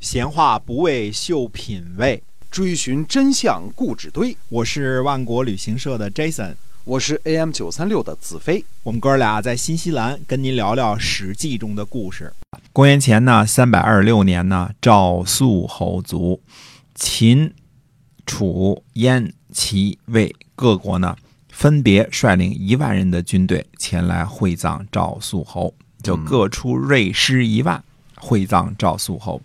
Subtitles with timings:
[0.00, 4.34] 闲话不为秀品味，追寻真相故纸堆。
[4.48, 8.64] 我是万国旅行社的 Jason，我是 AM 九三六的子飞。
[8.82, 12.32] 我们哥俩在新西兰跟您聊聊《史记》中的故事。
[12.72, 16.40] 公元前呢三百二十六年呢，赵肃侯族，
[16.94, 17.52] 秦、
[18.24, 21.14] 楚、燕、齐、魏各国呢，
[21.50, 27.84] 分别率领一万人的军队前来会葬赵肃侯，就各出锐师一万
[28.16, 29.38] 会葬赵肃侯。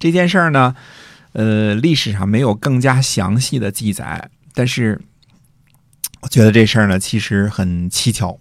[0.00, 0.74] 这件事儿呢，
[1.34, 5.00] 呃，历史上没有更加详细的记载，但是
[6.22, 8.36] 我觉得这事儿呢，其实很蹊跷，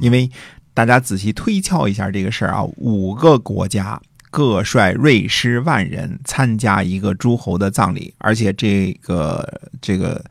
[0.00, 0.30] 因为
[0.72, 10.24] 大家仔细推敲一下这个事儿啊，五个国家各率锐师万人参加一个诸侯的葬礼，而且这个这个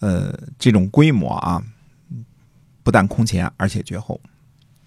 [0.00, 1.62] 呃这种规模啊，
[2.82, 4.20] 不但空前，而且绝后。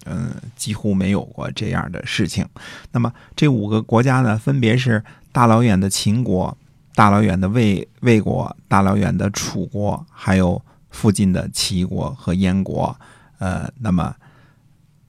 [0.04, 2.44] 嗯，几乎没有过这样的事情。
[2.90, 6.56] 那么这五个国家呢，分别是大老远的秦国、
[6.94, 12.98] 大老远的魏魏国、大老远的楚国，还有附近的齐国和燕国。
[13.38, 14.14] 呃，那么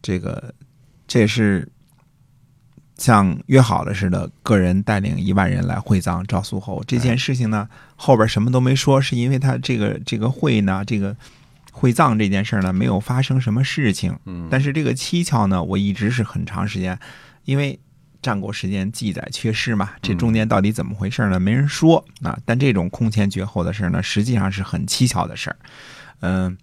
[0.02, 0.54] 这个
[1.08, 1.68] 这是
[2.98, 6.84] 像约好了似的，个人带领一万人来会葬赵肃侯。
[6.86, 11.16] 这件事情呢，后边什么都没说，是因为他这个这个会呢，这个。
[11.76, 14.18] 会葬这件事呢，没有发生什么事情。
[14.26, 16.98] 嗯，但是这个蹊跷呢，我一直是很长时间，
[17.46, 17.78] 因为
[18.22, 21.40] 战国时间记载缺失嘛，这中间到底怎么回事呢？
[21.40, 22.40] 没人说啊。
[22.46, 25.58] 但这种空前绝后的事呢，实际上是很蹊跷的事儿。
[26.22, 26.58] 嗯，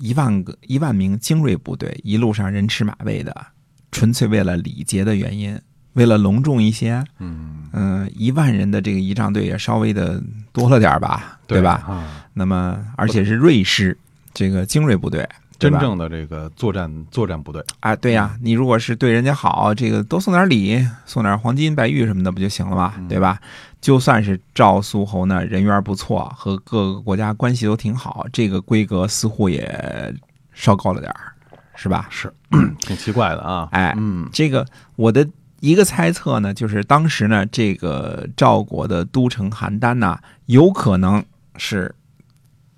[0.00, 3.46] 一万个一万名精锐部队，一路上人吃马喂的，
[3.92, 5.60] 纯粹为了礼节的原因，
[5.94, 7.04] 为了隆重一些。
[7.18, 11.82] 嗯嗯，一万人的这个仪仗队也稍微的多了点吧，对吧？
[11.88, 13.96] 啊，那么，而且是瑞士，
[14.34, 15.26] 这个精锐部队，
[15.58, 17.64] 真正的这个作战作战部队。
[17.80, 22.92] 啊，对呀，你如果是对人家好，这个多送点礼，送点黄金、白玉什么的，不就行了吗？
[23.08, 23.40] 对吧？
[23.80, 30.14] 就算是赵苏侯呢，人缘不错，和各个国家关系都挺好，这个规格似乎也
[30.52, 31.32] 稍高了点儿，
[31.74, 32.06] 是吧？
[32.10, 32.30] 是，
[32.80, 33.68] 挺奇怪的啊。
[33.72, 34.66] 哎，嗯这个
[34.96, 35.26] 我的
[35.62, 41.24] 一个猜测呢，就是当时呢，这个赵国的都城邯郸呢，有可能
[41.56, 41.94] 是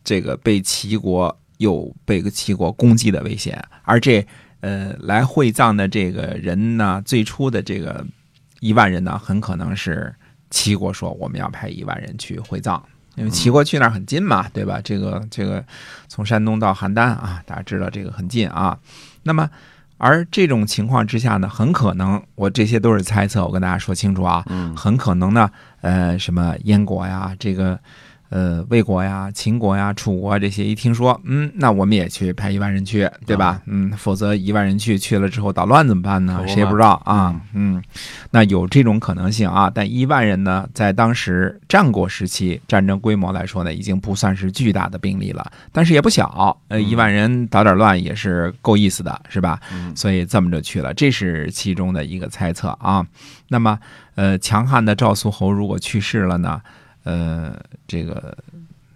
[0.05, 4.25] 这个被齐国有被齐国攻击的危险，而这
[4.61, 8.06] 呃来会葬的这个人呢，最初的这个
[8.61, 10.15] 一万人呢，很可能是
[10.50, 12.84] 齐国说我们要派一万人去会葬。
[13.17, 14.78] 因为齐国去那儿很近嘛，对吧？
[14.84, 15.65] 这个这个
[16.09, 18.78] 从山东到邯郸啊，大家知道这个很近啊。
[19.23, 19.49] 那么，
[20.04, 24.76] 而这种情况之下呢，很可能我这些都是猜测，我跟大家说清楚啊，嗯。
[24.76, 25.50] 很可能呢，
[25.81, 27.81] 呃，什么燕国呀，这个
[28.31, 33.62] 呃魏国呀、秦国呀、楚国啊这些，一听说，嗯，那我们也去派一万人去，对吧？
[33.67, 37.41] 嗯，否则一万人去去了之后捣乱怎么办呢谁也不知道啊。
[37.53, 37.83] 嗯，
[38.31, 49.61] 那有这种可能性啊，但一万人呢，在当时战国时期战争规模来说呢，已经不算是巨大的兵力了，但是也不小，呃，一万人捣点乱也是够意思的，是吧？
[49.73, 53.06] 嗯所以这么着去了，这是其中的一个猜测啊。
[53.49, 53.79] 那么，
[54.17, 56.61] 呃，强悍的赵肃侯如果去世了呢，
[57.04, 58.37] 呃，这个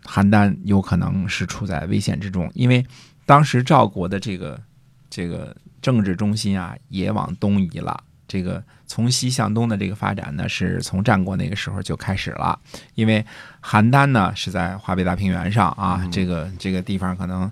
[0.04, 2.84] 邯郸有可能是处在危险之中，因为
[3.24, 4.60] 当时赵国的这个
[5.08, 8.02] 这个政治中心啊也往东移了。
[8.26, 12.58] 这个从西向东的这个发展呢，是从战国那个时候就开始了，
[12.94, 13.24] 因为
[13.62, 17.50] 邯郸呢是在华北大平原上啊，这个这个地方可能。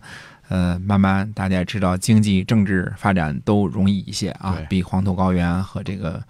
[0.48, 6.22] 呃，慢慢大家也知道，经济、政治发展都容易一些啊，比黄土高原和这个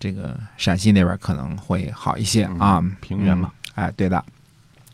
[0.00, 2.80] 这个陕西那边可能会好一些啊。
[2.82, 4.24] 嗯平原嘛嗯哎，对的。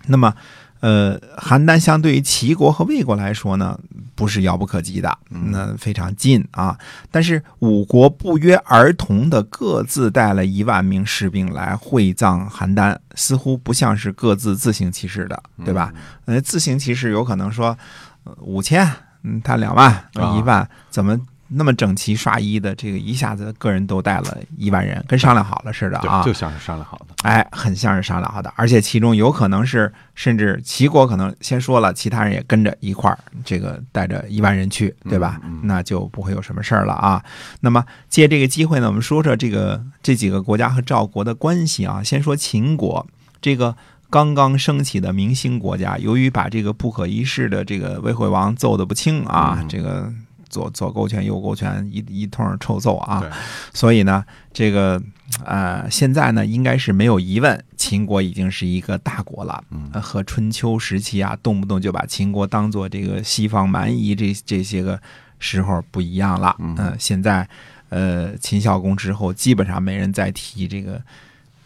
[0.06, 0.34] 那么，
[0.80, 3.78] 呃，邯郸相对于齐国和魏国来说呢，
[4.14, 6.78] 不是遥不可及的，嗯那非常近啊。
[7.10, 15.92] 但是五国不约而同的各自带了一万名士兵来会葬邯郸，似乎不像是各自自行其事的，对吧？
[16.24, 17.76] 呃，自行其事有可能说
[18.24, 18.90] 呃五千，
[19.24, 21.18] 嗯，他两万、啊一万，怎么
[21.48, 22.74] 那么整齐刷一的？
[22.74, 27.14] 这个一下子个人都带了一万人，跟商量好了似的啊，就像是商量好的。
[27.22, 35.40] 哎，很像是商量好的，而且其中有可能是，甚至齐国可能先说了，其他人也跟着一块儿，这个带着一万人去，对吧？
[35.42, 37.24] 嗯嗯那就不会有什么事儿了啊。
[37.60, 42.02] 那么借这个机会呢，我们说说这个这几个国家和赵国的关系啊。
[42.02, 43.06] 先说秦国，
[43.40, 43.76] 这个
[44.10, 50.12] 刚刚升起的明星国家，由于把这个不可一世的这个魏惠王揍得不轻啊，嗯这个
[50.48, 53.24] 左左勾拳右勾拳一一通臭揍啊，
[53.72, 55.00] 所以呢，这个
[55.44, 59.62] 呃，现在呢，应该是没有疑问，秦国已经是一个大国了。
[59.70, 65.00] 嗯呃和春秋时期啊，动不动就把秦国当做这个西方蛮夷这这些个
[65.38, 66.56] 时候不一样了。
[66.58, 67.48] 嗯呃现在
[67.90, 71.00] 呃秦孝公之后，基本上没人再提这个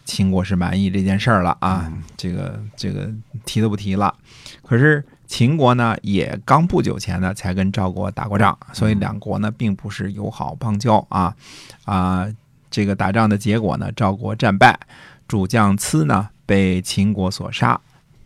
[0.05, 3.09] 秦国是蛮夷这件事儿了啊，这个这个
[3.45, 4.13] 提都不提了。
[4.61, 11.35] 可是秦国呢，也刚不久前呢才跟赵国打过仗，所以两国呢并不是友好邦交啊
[11.85, 12.27] 啊。
[12.69, 14.79] 这个打仗的结果呢，赵国战败，
[15.27, 17.79] 主将疵呢被秦国所杀，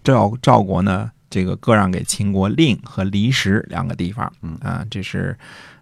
[0.04, 5.38] 赵赵国呢这个割让给秦国令和离石两个地方，啊，这是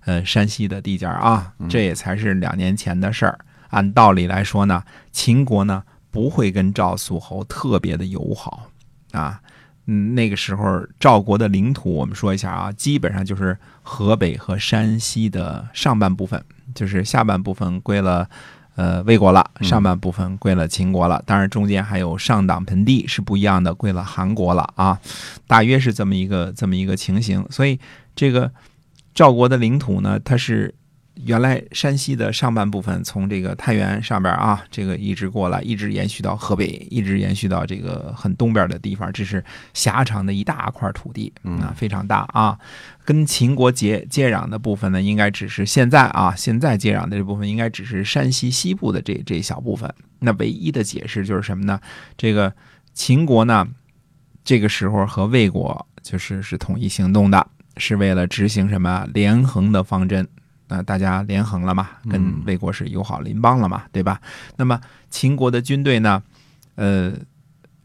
[0.06, 3.38] 呃山西的地界啊，这也才是两年前的事儿。
[3.70, 8.68] 按道理来说呢，秦国呢不会跟赵肃侯特别的友好
[9.12, 9.40] 啊，
[9.88, 16.44] 嗯，那个时候赵国的领土我们说一下啊，基本上就是河北和山西的上半部分，
[16.74, 18.30] 就是下半部分归了。
[18.76, 25.00] 呃，魏国了，上半部分归了秦国了，当然中间还有上党盆地是不一样的，归了韩国了啊，
[25.48, 27.46] 大约是这么一个这么一个情形。
[27.50, 27.80] 所以
[28.18, 28.52] 这个
[29.14, 30.76] 赵国的领土呢，它是。
[31.24, 42.60] 原来山西的上半部分从这个太原上边啊，这个一直过来，一直延续到河北，一直延续到这个很东边的地方，这是狭长的一大块土地啊，非常大啊。
[43.06, 49.92] 跟秦国接接壤的部分呢，应该只是现在啊，现在接壤的这部分应该只是山西西部的这这一小部分。
[50.20, 51.80] 那唯一的解释就是什么呢？
[52.18, 52.54] 这个
[52.94, 53.68] 秦国呢，
[54.44, 57.48] 这个时候和魏国就是是统一行动的，
[57.78, 60.28] 是为了执行什么连横的方针。
[60.68, 64.20] 那大家联横了嘛，跟魏国是友好邻邦了嘛，对吧？
[64.58, 64.80] 那么
[65.10, 66.22] 秦国的军队呢？
[66.76, 67.14] 呃，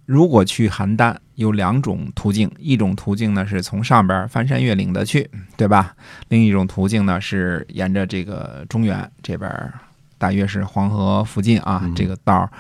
[0.07, 5.95] 如果去邯郸，有两种途径，一种途径呢是从上边翻山越岭的去，对吧？
[6.29, 9.73] 另一种途径呢是沿着这个中原这边，
[10.19, 12.51] 大约是黄河附近啊，这个道。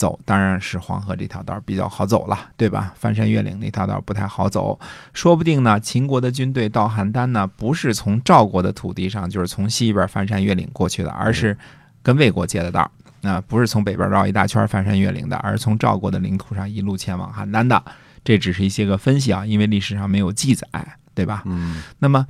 [0.00, 2.94] 走当然是黄河这条道比较好走了，对吧？
[2.96, 4.80] 翻山越岭那条道不太好走，
[5.12, 5.78] 说不定呢。
[5.78, 11.54] 秦国的军队到邯郸呢，不是从赵国的土地上，就是从西边翻山越岭过去的，而是
[12.02, 17.84] 跟魏国接的道那，不是从北边绕一大圈翻山越岭的，而是从赵国的领土上一路前往邯郸的。
[18.24, 20.66] 这只是一些个分析啊，因为历史上没有记载，
[21.14, 21.42] 对吧？
[21.44, 21.82] 嗯。
[21.98, 22.26] 那么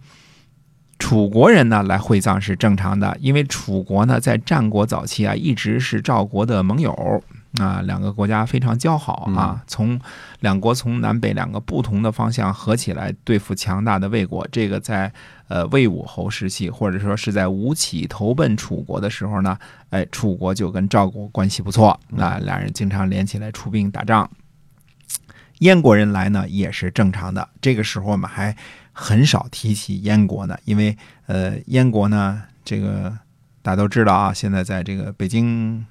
[0.99, 7.23] 楚国人呢来会葬是正常的，因为楚国呢在战国早期啊一直是赵国的盟友。
[7.59, 9.61] 啊，两个国家非常交好啊！
[9.67, 10.01] 从
[10.39, 15.13] 两国从南北两个不同的方向合起来对付强大的魏国，这个在
[15.49, 19.59] 呃魏武侯时期，或者说是在吴起投奔楚国的时候呢，
[19.89, 24.31] 哎，楚国就跟赵国关系不错，那两人经常连起来出兵打仗。
[25.59, 28.57] 燕国人来呢也是正常的，这个时候我们还
[28.93, 30.97] 很少提起燕国呢，因为
[31.27, 33.13] 呃，燕国呢这个
[33.61, 35.85] 大家都知道啊，现在在这个北京。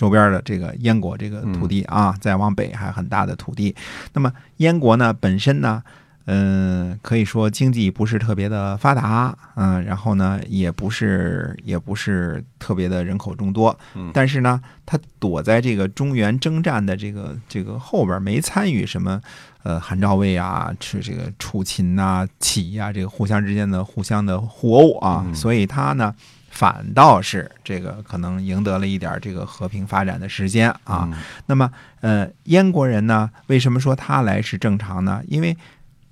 [0.00, 3.76] 周边的这个燕国这个土地啊，再往北还很大的土地。
[4.14, 5.82] 那么燕国呢，本身呢，
[6.24, 13.78] 嗯，可以说经济不是特别的发达，嗯，然后呢，也不是也不是特别的人口众多。
[14.14, 19.20] 但是呢，他躲在这个中原征战的这个这个后边，没参与什么
[19.64, 26.14] 呃韩赵魏啊，是这个楚秦呐、齐呀，这个互相之间的互相的互殴啊，所以他呢。
[26.50, 31.08] 反倒是这个可能赢得了一点这个和平发展的时间啊。
[31.46, 31.70] 那么，
[32.00, 35.22] 呃，燕国人呢，为什么说他来是正常呢？
[35.28, 35.56] 因为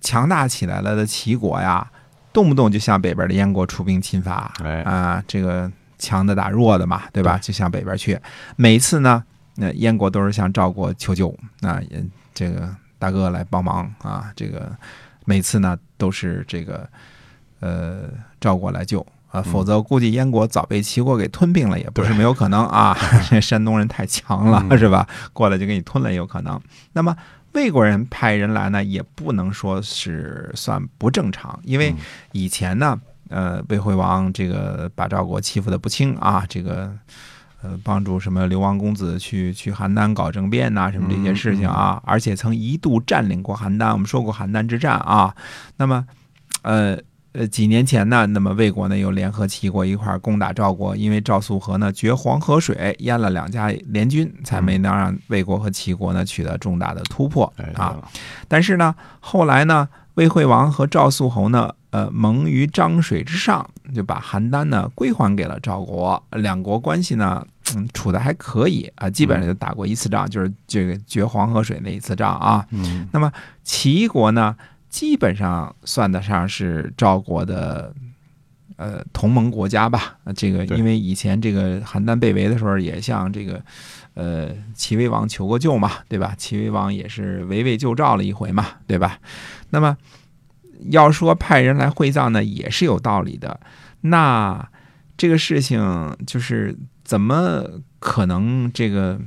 [0.00, 1.90] 强大起来了的齐国呀，
[2.32, 4.52] 动不动就向北边的燕国出兵侵伐，
[4.84, 7.36] 啊，这个强的打弱的嘛，对吧？
[7.38, 8.18] 就向北边去。
[8.54, 9.22] 每次呢，
[9.56, 11.82] 那燕国都是向赵国求救，那
[12.32, 14.32] 这个大哥来帮忙啊。
[14.36, 14.70] 这个
[15.24, 16.88] 每次呢，都是这个
[17.58, 18.04] 呃
[18.40, 19.04] 赵国来救。
[19.30, 22.96] 啊，否则估计燕国早被齐国给吞并了，也不是没有可能啊。
[23.28, 25.06] 这山东人太强了，是吧？
[25.34, 26.58] 过来就给你吞了，有可能。
[26.94, 27.14] 那么
[27.52, 31.94] 魏国人派人来呢，也不能说是算不正常，因为
[32.32, 36.90] 以前呢，呃，魏惠王这个把赵国欺负的不轻啊，这个
[37.60, 43.92] 呃，帮助什么流亡公子去去邯郸搞政变呐，什么这些事情啊，而且曾一度占领过邯郸。
[43.92, 45.34] 我们说过邯郸之战啊，
[45.76, 46.06] 那么
[46.62, 46.98] 呃。
[47.38, 57.94] 呃，几年前呢，那么魏国呢又联合齐国一块攻打赵国，因为赵肃和呢绝黄河水，淹了两家联军，才没能让魏国和齐国呢取得重大的突破啊。
[58.48, 72.66] 但是呢，后来呢，魏惠王和赵肃侯呢，呃，盟于漳水之上，就把邯郸呢归还给了赵国，两国关系呢，嗯，处的还可以啊，基本上就打过一次仗，就是这个决黄河水那一次仗啊。
[72.72, 73.30] 嗯，那么
[73.62, 74.56] 齐国呢？
[74.88, 77.94] 基本上算得上是赵国的
[78.76, 80.18] 呃同盟国家吧。
[80.36, 83.62] 这个因为以前这个邯郸被围的时候，也向这个
[84.14, 86.34] 呃齐威王求过救嘛，对吧？
[86.36, 89.18] 齐威王也是围魏救赵了一回嘛，对吧？
[89.70, 89.96] 那么
[90.90, 93.60] 要说派人来会葬呢，也是有道理的。
[94.02, 94.68] 那
[95.16, 97.64] 这个事情就是怎么
[97.98, 99.20] 可能这个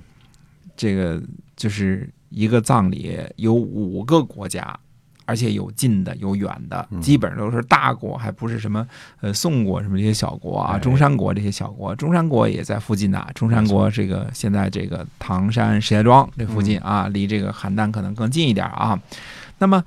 [0.78, 1.22] 这个
[1.58, 4.80] 就是一个葬礼有五个国家，
[5.26, 8.86] 而且有近的有远的，嗯基本上都是大国，还不是什么
[9.22, 19.00] 呃宋国什么这些小国啊，哎中山国这些小国，中山国也在附近呐、中山国这个现在这个唐山石家庄这附近啊，离这个邯郸可能更近一点啊。
[19.60, 19.84] 那么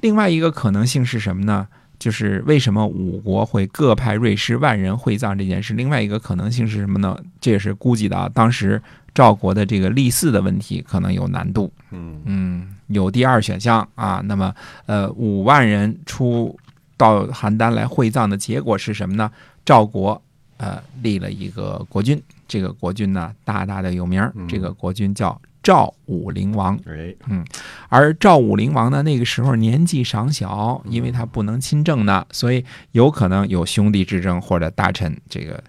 [0.00, 1.68] 另外一个可能性是什么呢？
[1.98, 5.74] 就是为什么五国会各派瑞师万人会葬这件事？
[5.74, 7.14] 另外一个可能性是什么呢？
[7.42, 8.26] 这也是估计的啊。
[8.32, 8.80] 当时
[9.14, 14.20] 赵国的这个立嗣的问题可能有难度，嗯嗯，有第二选项啊。
[14.24, 14.54] 那么，
[14.86, 16.56] 呃，五万人出
[16.96, 19.30] 到邯郸来会葬的结果是什么呢？
[19.64, 20.20] 赵国
[20.58, 26.78] 呃立了一个国君，这个国君呢大大的有名这个国君叫赵武灵王。
[27.26, 27.44] 嗯
[27.88, 35.62] 而赵武灵王呢，那个时候年纪尚小，因为他不能亲政呢，所以有可能有兄弟之争或者大臣这个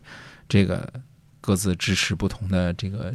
[0.50, 0.92] 这个
[1.40, 3.14] 各自支持不同的这个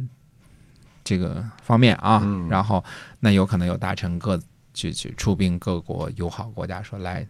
[1.07, 2.21] 这个方面啊。
[2.23, 2.83] 嗯然后
[3.19, 4.39] 那有可能有大臣各
[4.73, 7.25] 去去出兵各国友好国家说来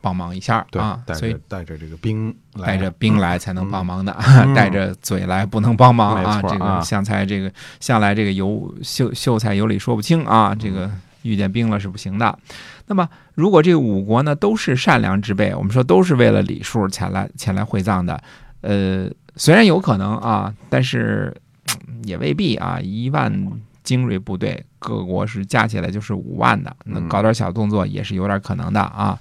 [0.00, 6.42] 帮忙一下啊，带所以带着这个兵来带着兵来才能帮忙的，嗯 带着嘴来不能帮忙啊。
[6.42, 10.90] 这个没错啊香菜，这个向来这个有秀秀才有理说不清啊，这个
[11.22, 12.36] 遇见兵了是不行的。
[12.86, 18.20] 那么，如果这五国呢都是善良之辈，我们说都是为了礼数前来前来会葬的，
[18.60, 21.41] 呃，虽然有可能啊，但是嗯
[22.04, 22.80] 也未必啊。
[22.80, 23.32] 一万
[23.82, 29.18] 精锐部队，各国是加起来就是五万的，那嗯搞点小动作也是有点可能的啊。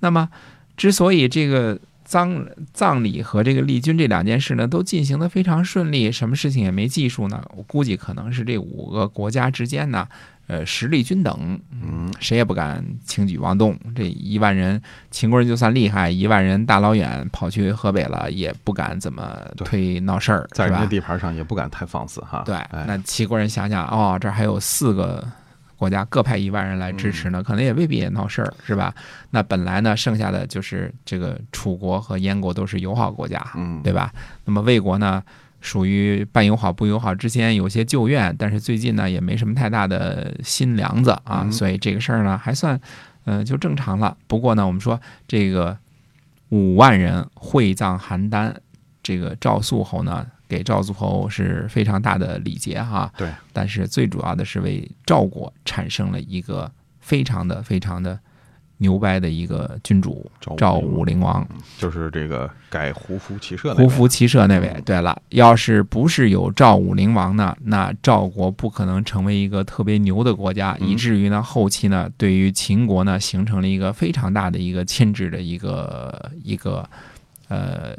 [0.00, 0.28] 那么，
[0.76, 1.78] 之所以这个
[2.12, 7.42] 葬葬礼和这个立军这两件事呢，都进行的非常顺利，什么事情也没记述呢？
[7.56, 10.06] 我估计可能是这五个国家之间呢，
[10.46, 13.74] 呃，实力均等，嗯谁也不敢轻举妄动。
[13.96, 14.78] 这一万人，
[15.10, 20.84] 秦国人就算厉害，一万人大老远跑去河北了，也不敢怎么推闹事儿，在人家？
[20.84, 22.42] 地盘上也不敢太放肆哈。
[22.44, 25.26] 对，哎那齐国人想想，哦，这还有四个
[25.82, 28.94] 国家各派一万人来支持呢，可能也未必也闹事儿，是吧？
[29.30, 34.12] 那本来呢，剩下的就是这个楚国和燕国都是友好国家，嗯对吧？
[34.44, 35.20] 那么魏国呢，
[35.60, 42.80] 属于半友好不友好之间有些旧怨，但是最近呢也没什么太大的新梁子啊，嗯所以这个事儿呢还算，
[43.24, 44.16] 呃，就正常了。
[44.28, 45.76] 不过呢，我们说这个
[46.50, 48.54] 五万人会葬邯郸，
[49.02, 53.10] 这个赵肃侯呢，给赵肃侯是非常大的礼节哈。
[53.16, 58.18] 对，但是最主要的是为赵国产生了一个非常的非常的
[58.76, 61.48] 牛掰的一个君主赵赵武武灵王。
[61.78, 64.82] 就是这个改胡服骑射胡服骑射那位。
[64.84, 76.86] 对了，要是不是有赵武灵王呢，那赵国不可能成为一个特别牛的国家，嗯以至于呢后期呢对于秦国呢形成了一个非常大的一个牵制的一个一个
[77.48, 77.96] 呃。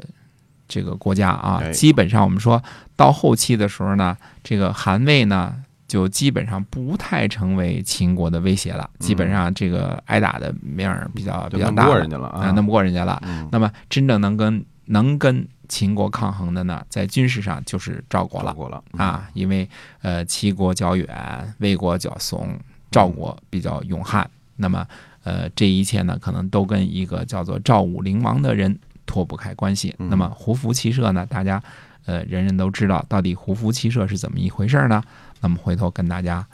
[0.74, 2.60] 这个国家啊哎，基本上我们说
[2.96, 5.54] 到后期的时候呢，这个韩魏呢，
[5.86, 13.22] 就基本上不太成为秦国的威胁了，基本上这个挨打的面儿比较比就弄不较大了过人家了啊啊，弄不过人家了。
[13.24, 13.48] 嗯。
[13.52, 19.68] 那么真正能跟能跟秦国抗衡的呢，在军事上就是赵国了啊，因为
[20.02, 22.58] 呃齐国较远，魏国较怂，
[22.90, 24.28] 赵国比较勇悍。
[24.56, 24.84] 那么
[25.22, 29.94] 呃这一切呢，可能都跟一个叫做赵武灵王的人脱不开关系。
[29.98, 31.62] 嗯那么胡服骑射呢，大家
[32.06, 35.02] 呃人人都知道，到底胡服骑射是怎么一回事呢？
[35.40, 36.46] 那么回头跟大家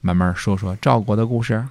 [0.00, 1.68] 慢慢说说赵国的故事。